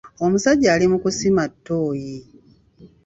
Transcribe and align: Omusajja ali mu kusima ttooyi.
Omusajja 0.25 0.67
ali 0.73 0.85
mu 0.91 0.97
kusima 1.03 1.43
ttooyi. 1.51 2.15